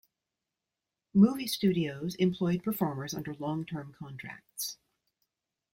Movie 1.13 1.45
studios 1.45 2.15
employed 2.15 2.63
performers 2.63 3.13
under 3.13 3.35
long-term 3.35 3.93
contracts. 3.99 4.79